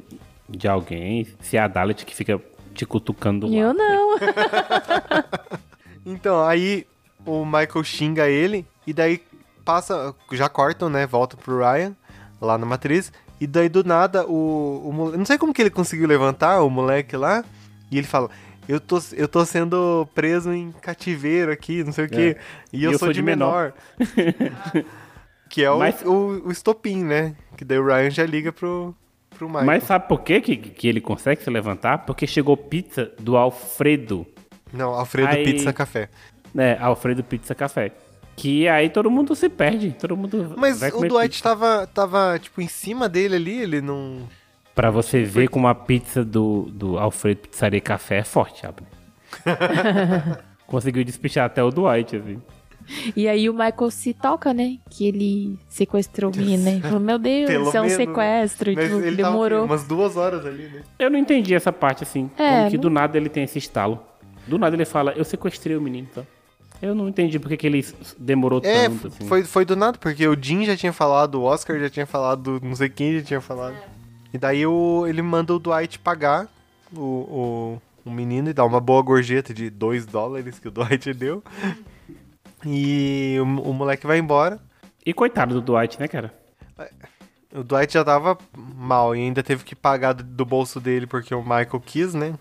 [0.50, 2.42] de alguém, se é a Dalit que fica
[2.74, 3.56] te cutucando lá.
[3.56, 4.18] Eu não.
[6.06, 6.88] Então, aí
[7.26, 9.22] o Michael xinga ele, e daí
[9.66, 11.06] passa, já cortam, né?
[11.06, 11.94] Volta pro Ryan,
[12.40, 15.70] lá na matriz, e daí do nada o, o mole- Não sei como que ele
[15.70, 17.44] conseguiu levantar o moleque lá,
[17.92, 18.30] e ele fala.
[18.68, 22.36] Eu tô, eu tô sendo preso em cativeiro aqui, não sei o quê.
[22.74, 23.74] E eu, sou, de menor.
[25.50, 27.36] que é o, Mas- o, o estopim, né?
[27.56, 28.94] Que daí o Ryan já liga pro,
[29.38, 29.66] pro Michael.
[29.66, 32.00] Mas sabe por quê que, que ele consegue se levantar?
[32.00, 34.26] Porque chegou pizza do Alfredo.
[34.74, 36.10] Não, Alfredo Aí- Pizza Café.
[36.54, 36.78] né?
[36.80, 37.92] Alfredo Pizza Café.
[38.36, 39.96] Que aí todo mundo se perde.
[40.00, 41.44] Todo mundo Mas o Dwight pizza.
[41.44, 44.28] tava, tava, tipo, em cima dele ali, ele não.
[44.78, 48.92] Pra você ver como a pizza do, do Alfredo Pizzaria Café é forte, Abner.
[50.68, 52.40] Conseguiu despichar até o Dwight, assim.
[53.16, 54.78] E aí o Michael se toca, né?
[54.90, 56.80] Que ele sequestrou o menino, né?
[56.80, 58.74] Falou, meu Deus, Pelo isso é um menos, sequestro.
[58.76, 59.60] Mas tipo, ele tava demorou.
[59.64, 60.84] aqui, umas duas horas ali, né?
[61.00, 62.30] Eu não entendi essa parte assim.
[62.38, 64.00] É, como que não- do nada ele tem esse estalo.
[64.46, 66.22] Do nada ele fala, eu sequestrei o menino, tá?
[66.82, 67.84] Eu não entendi porque que ele
[68.20, 69.28] demorou É, tanto, assim.
[69.28, 72.60] foi, foi do nada, porque o Jim já tinha falado, o Oscar já tinha falado,
[72.64, 73.76] não sei quem já tinha falado.
[74.34, 76.48] E daí o, ele manda o Dwight pagar
[76.94, 81.14] o, o, o menino e dá uma boa gorjeta de 2 dólares que o Dwight
[81.14, 81.44] deu.
[82.66, 84.60] E o, o moleque vai embora.
[85.06, 86.34] E coitado do Dwight, né, cara?
[87.54, 91.34] O Dwight já tava mal e ainda teve que pagar do, do bolso dele porque
[91.34, 92.34] o Michael quis, né?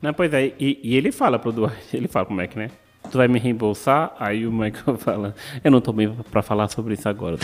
[0.00, 2.70] Não, pois é, e, e ele fala pro Dwight, ele fala pro Mac, né?
[3.10, 4.14] Tu vai me reembolsar?
[4.18, 7.36] Aí o Michael fala, eu não tô bem pra falar sobre isso agora.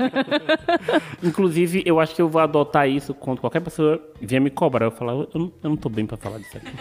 [1.22, 4.86] Inclusive, eu acho que eu vou adotar isso quando qualquer pessoa vier me cobrar.
[4.86, 6.72] Eu falar, eu não, eu não tô bem pra falar disso aqui.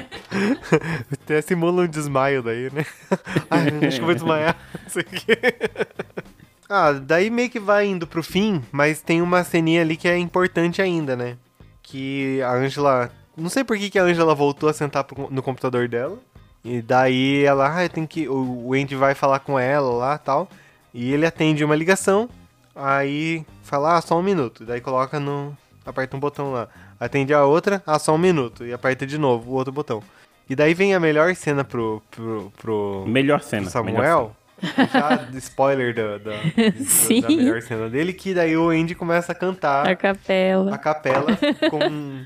[1.13, 2.85] Até simula um desmaio daí, né?
[3.49, 4.57] Ai, acho que eu vou desmaiar.
[4.83, 5.37] Não sei o quê.
[6.67, 10.17] Ah, daí meio que vai indo pro fim, mas tem uma ceninha ali que é
[10.17, 11.35] importante ainda, né?
[11.81, 13.11] Que a Angela.
[13.35, 16.19] Não sei por que, que a Angela voltou a sentar no computador dela.
[16.63, 18.27] E daí ela, ah, tem que.
[18.27, 20.49] O Andy vai falar com ela lá tal.
[20.93, 22.29] E ele atende uma ligação.
[22.75, 24.65] Aí fala, ah, só um minuto.
[24.65, 25.55] Daí coloca no.
[25.85, 26.67] Aperta um botão lá.
[26.99, 28.65] Atende a outra, ah, só um minuto.
[28.65, 30.03] E aperta de novo o outro botão.
[30.49, 32.01] E daí vem a melhor cena pro.
[32.11, 33.61] pro, pro Melhor pro cena.
[33.61, 34.35] melhor Samuel.
[34.61, 36.31] Já spoiler da, da,
[36.85, 37.21] Sim.
[37.21, 40.77] da melhor cena dele, que daí o Andy começa a cantar A a capela.
[40.77, 41.37] capela
[41.69, 42.25] com,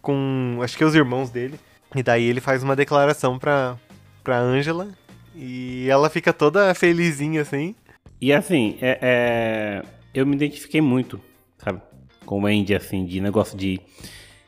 [0.00, 1.60] com acho que os irmãos dele.
[1.94, 3.76] E daí ele faz uma declaração pra,
[4.22, 4.88] pra Angela.
[5.34, 7.74] E ela fica toda felizinha assim.
[8.20, 9.82] E assim, é, é,
[10.14, 11.20] eu me identifiquei muito,
[11.58, 11.80] sabe?
[12.24, 13.80] Com o Andy, assim, de negócio de,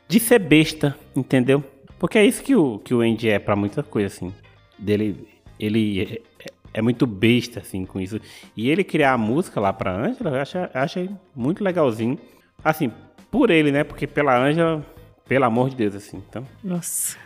[0.09, 1.63] de ser besta, entendeu?
[1.99, 4.33] Porque é isso que o, que o Andy é pra muita coisa, assim.
[4.79, 5.29] Dele,
[5.59, 8.21] ele é, é muito besta, assim, com isso.
[8.57, 12.19] E ele criar a música lá pra Angela, eu acho, eu achei muito legalzinho.
[12.63, 12.93] Assim,
[13.31, 13.85] por ele, né?
[13.85, 14.85] Porque pela Angela,
[15.27, 16.23] pelo amor de Deus, assim.
[16.29, 17.17] Então, Nossa.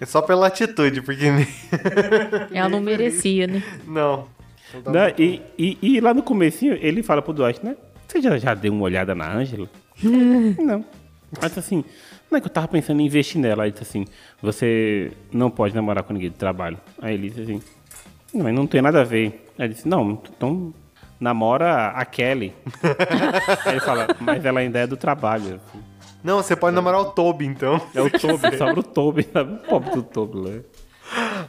[0.00, 1.24] É só pela atitude, porque
[2.52, 3.62] Ela não merecia, né?
[3.86, 4.28] não.
[4.84, 5.14] Não Né?
[5.18, 7.76] E, e, e lá no comecinho, ele fala pro Dwight, né?
[8.06, 9.68] Você já, já deu uma olhada na Ângela?
[10.02, 10.84] não.
[11.40, 11.84] Mas assim,
[12.30, 13.64] não é que eu tava pensando em investir nela.
[13.64, 14.04] Aí disse assim,
[14.40, 16.78] você não pode namorar com ninguém de trabalho.
[17.00, 17.62] Aí ele disse assim,
[18.34, 19.46] não, mas não tem nada a ver.
[19.58, 20.74] Aí ele disse, não, então
[21.18, 22.52] namora a Kelly.
[23.64, 25.60] Aí ele fala, mas ela ainda é do trabalho.
[25.66, 25.85] assim.
[26.26, 27.80] Não, você pode namorar o Toby, então.
[27.94, 29.54] É o Toby, sobra o Toby, sabe?
[29.54, 30.60] O pobre do Toby lá.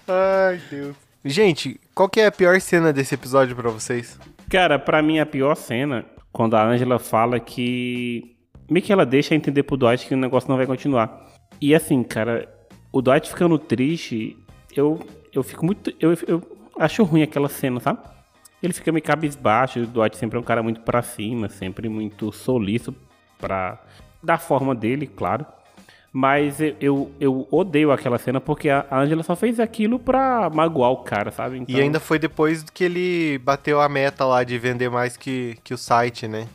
[0.08, 0.96] Ai, Deus.
[1.26, 4.20] Gente, qual que é a pior cena desse episódio pra vocês?
[4.48, 8.38] Cara, pra mim a pior cena, quando a Angela fala que.
[8.70, 11.26] Meio que ela deixa entender pro Dwight que o negócio não vai continuar.
[11.60, 12.48] E assim, cara,
[12.92, 14.38] o Dwight ficando triste,
[14.76, 15.00] eu,
[15.34, 15.92] eu fico muito.
[16.00, 16.44] Eu, eu
[16.78, 17.98] acho ruim aquela cena, sabe?
[18.62, 22.32] Ele fica meio cabisbaixo, o Dwight sempre é um cara muito pra cima, sempre muito
[22.32, 22.94] solícito
[23.40, 23.82] pra.
[24.22, 25.46] Da forma dele, claro.
[26.12, 30.92] Mas eu, eu, eu odeio aquela cena porque a Angela só fez aquilo pra magoar
[30.92, 31.58] o cara, sabe?
[31.58, 35.58] E Então- ainda foi depois que ele bateu a meta lá de vender mais que,
[35.64, 36.48] que o site, né?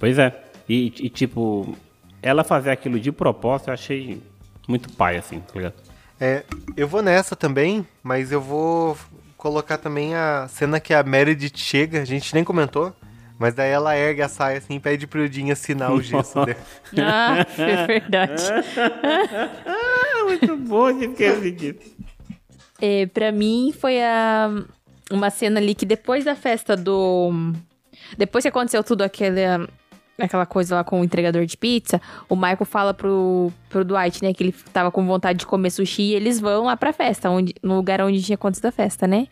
[0.00, 0.34] Pois é.
[0.68, 1.76] E, e, tipo,
[2.20, 4.20] ela fazer aquilo de propósito, eu achei
[4.66, 5.74] muito pai, assim, tá ligado?
[6.18, 6.42] É,
[6.76, 8.96] eu vou nessa também, mas eu vou
[9.36, 12.92] colocar também a cena que a Meredith chega, a gente nem comentou,
[13.38, 16.58] mas daí ela ergue a saia assim e pede pro Jim assinar o gesso dele.
[16.98, 18.42] Ah, é verdade.
[19.66, 21.96] Ah, muito bom de esquecer disso.
[22.80, 24.50] É, pra mim foi a,
[25.10, 27.52] uma cena ali que depois da festa do.
[28.16, 29.68] Depois que aconteceu tudo aquela,
[30.18, 34.32] aquela coisa lá com o entregador de pizza, o Michael fala pro, pro Dwight, né,
[34.32, 37.54] que ele tava com vontade de comer sushi e eles vão lá pra festa, onde,
[37.62, 39.28] no lugar onde tinha acontecido a festa, né?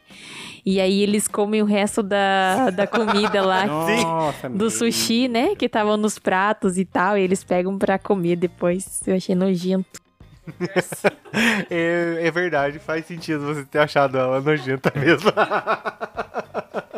[0.67, 3.67] E aí eles comem o resto da, da comida lá.
[3.69, 5.55] Nossa, Do sushi, né?
[5.55, 7.19] Que estavam nos pratos e tal.
[7.19, 9.03] E eles pegam pra comer depois.
[9.07, 10.03] Eu achei nojento.
[11.71, 15.33] É, é verdade, faz sentido você ter achado ela nojenta mesmo.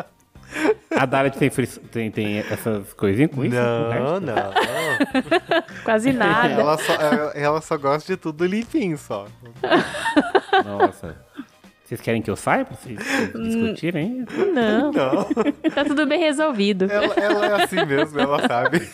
[0.90, 1.51] A Dalit tem,
[1.90, 3.55] tem, tem essas coisinhas com isso?
[3.57, 4.35] Não, não.
[5.85, 6.55] Quase nada.
[6.61, 9.27] Ela só, ela- ela só gosta de tudo limpinho só.
[10.64, 11.16] Nossa.
[11.85, 12.99] Vocês querem que eu saia pra vocês
[13.33, 14.25] discutirem?
[14.53, 15.25] Não, Não,
[15.73, 16.90] tá tudo bem resolvido.
[16.90, 18.88] ela, ela é assim mesmo, ela sabe.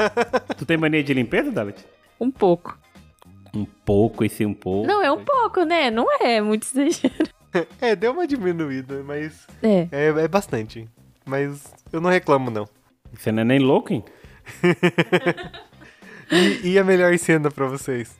[0.56, 1.84] Tu tem mania de limpeza, Dalit?
[2.18, 2.78] Um pouco.
[3.54, 4.86] Um pouco, esse um pouco.
[4.86, 5.90] Não, é um pouco, né?
[5.90, 7.28] Não é muito exagero.
[7.80, 9.88] É, deu uma diminuída, mas É.
[9.92, 10.88] é, é bastante.
[11.28, 12.66] Mas eu não reclamo, não.
[13.12, 14.04] Você não é nem louco, hein?
[16.30, 18.14] E, e a melhor cena pra vocês?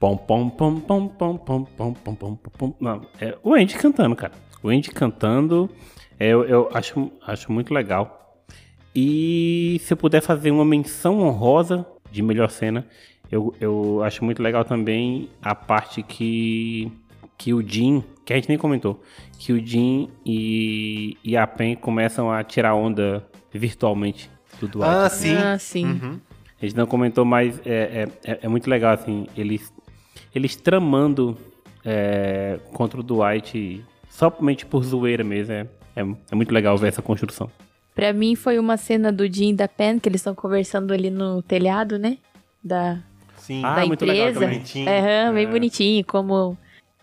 [0.00, 2.74] Pom, pom, pom, pom, pom, pom, pom, pom, pom, pom.
[2.80, 4.32] Não, é o Andy cantando, cara.
[4.62, 5.70] O Andy cantando
[6.18, 8.44] É, Eu, eu acho, acho muito legal.
[8.92, 12.84] E se eu puder fazer uma menção honrosa de melhor cena,
[13.30, 16.90] eu, eu acho muito legal também a parte que,
[17.38, 19.02] que o Jim, que a gente nem comentou,
[19.38, 24.88] que o Jim e, e a Pen começam a tirar onda virtualmente do Dwight.
[24.90, 25.36] Ah, sim.
[25.36, 25.84] Ah, sim.
[25.86, 26.20] Uhum.
[26.60, 29.72] A gente não comentou, mas é, é, é- é muito legal, assim, eles,
[30.34, 31.36] eles tramando
[31.84, 35.52] é, contra o Dwight somente por zoeira mesmo.
[35.52, 37.50] É, é, é muito legal ver essa construção.
[37.94, 41.10] Pra mim foi uma cena do Jim e da Pen, que eles estão conversando ali
[41.10, 42.18] no telhado, né?
[42.64, 42.98] Da,
[43.36, 43.62] Sim.
[43.64, 44.40] Ah, da muito legal empresa.
[44.40, 44.58] também.
[44.58, 44.84] Bonitinho.
[45.34, 45.50] Bem É.
[45.50, 46.58] bonitinho, como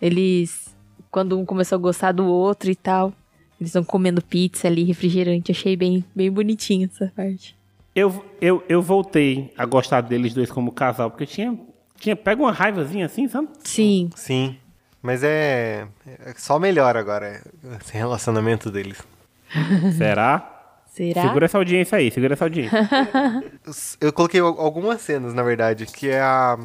[0.05, 0.75] eles.
[1.09, 3.13] Quando um começou a gostar do outro e tal.
[3.59, 5.51] Eles estão comendo pizza ali, refrigerante.
[5.51, 7.55] Achei bem, bem bonitinho essa parte.
[7.95, 11.57] Eu, eu, eu voltei a gostar deles dois como casal, porque tinha,
[11.97, 13.47] tinha pega uma raivazinha assim, sabe?
[13.63, 14.09] Sim.
[14.15, 14.57] Sim.
[15.01, 17.41] Mas é, é só melhor agora
[17.79, 18.97] esse relacionamento deles.
[19.97, 20.49] Será?
[20.87, 21.21] Será?
[21.21, 22.89] Segura essa audiência aí, segura essa audiência.
[24.01, 26.57] Eu coloquei al- algumas cenas, na verdade, que é a,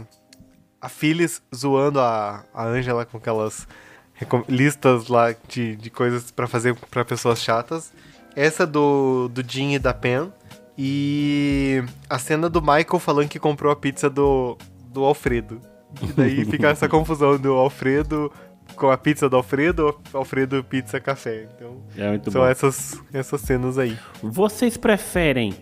[0.80, 3.66] a Phyllis zoando a, a Angela com aquelas
[4.14, 7.92] recom- listas lá de, de coisas pra fazer pra pessoas chatas.
[8.36, 10.32] Essa do, do Jim e da Pen.
[10.76, 14.56] E a cena do Michael falando que comprou a pizza do,
[14.92, 15.60] do Alfredo.
[16.00, 18.30] E daí fica essa confusão do Alfredo
[18.76, 21.48] com a pizza do Alfredo, Alfredo pizza café.
[21.56, 22.46] Então, É muito são bom.
[22.46, 23.98] essas, essas cenas aí.
[24.22, 25.52] Vocês preferem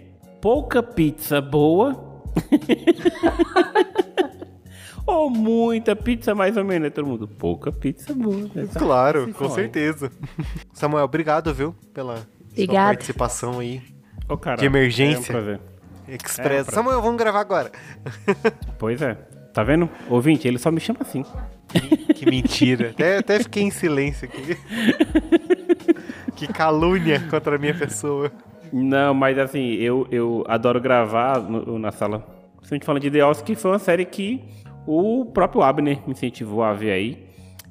[0.43, 2.23] pouca pizza boa
[5.07, 6.91] ou muita pizza mais ou menos?
[6.93, 8.51] Todo mundo, pouca pizza boa.
[8.55, 8.69] né?
[8.77, 10.11] Claro, com certeza.
[10.75, 12.87] Samuel, obrigado, viu, pela sua Obrigada.
[12.89, 13.83] participação aí.
[14.29, 15.33] Ô, cara, De emergência.
[15.33, 15.61] É um prazer.
[16.09, 16.61] Express.
[16.61, 17.71] É, pra- Samuel, vamos gravar agora.
[18.79, 19.15] Pois é.
[19.53, 19.89] Tá vendo?
[20.11, 21.25] Ouvinte, ele só me chama assim.
[22.15, 22.91] que mentira.
[22.91, 24.57] Até, até fiquei em silêncio aqui.
[26.37, 28.31] que calúnia contra a minha pessoa.
[28.73, 32.25] Não, mas assim, eu, eu adoro gravar no- na sala.
[32.63, 34.45] A gente falando de The Office, que foi uma série que
[34.87, 37.27] o próprio Abner me incentivou a ver aí.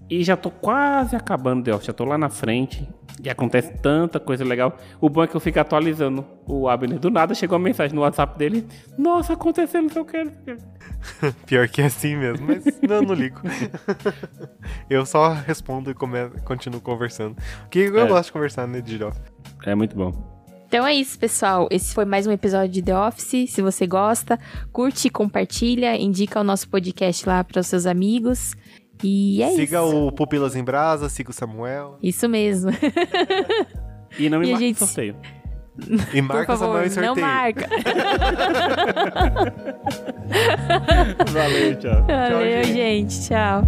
[0.07, 2.87] E já tô quase acabando The Office, já tô lá na frente.
[3.23, 4.77] E acontece tanta coisa legal.
[5.01, 6.99] O bom é que eu fico atualizando o Abner.
[6.99, 8.67] Do nada chegou uma mensagem no WhatsApp dele.
[8.99, 10.23] Nossa, aconteceu não sei o que.
[11.47, 13.39] Pior que é assim mesmo, mas não, não ligo.
[14.89, 17.35] eu só respondo e come- continuo conversando.
[17.71, 18.07] Que eu É.
[18.07, 19.23] gosto de conversar, né, de Office.
[19.65, 20.34] É muito bom.
[20.75, 21.69] Então é isso, pessoal.
[21.71, 23.49] Esse foi mais um episódio de The Office.
[23.49, 24.37] Se você gosta,
[24.73, 28.55] curte, compartilha, indica o nosso podcast lá para os seus amigos.
[29.01, 29.95] E é siga isso.
[30.07, 31.97] o Pupilas em Brasa, siga o Samuel.
[32.03, 32.71] Isso mesmo.
[34.19, 35.15] E não me E marque gente- no sorteio.
[36.13, 37.15] E Por marca o favor, Samuel em sorteio.
[37.15, 37.69] não marca.
[41.31, 42.05] Valeu, tchau.
[42.05, 43.27] Valeu, gente.
[43.27, 43.61] Tchau.